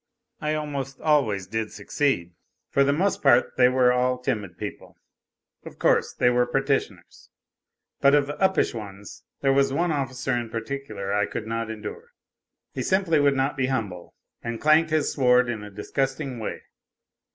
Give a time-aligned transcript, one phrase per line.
[0.39, 2.33] I almost always did succeed.
[2.71, 4.97] For the most part they were all timid people
[5.63, 7.29] of course, they w r ere petitioners.
[7.99, 12.13] But of the uppish ones there was one officer in particular I could not endure.
[12.73, 16.63] He simply would not be humble, and clanked his sword in a dis gusting way.